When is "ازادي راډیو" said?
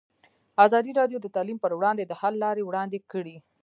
0.65-1.17